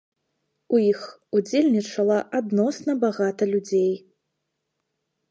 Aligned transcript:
У 0.75 0.77
іх 0.91 1.01
удзельнічала 1.39 2.17
адносна 2.39 2.95
багата 3.03 3.43
людзей. 3.51 3.93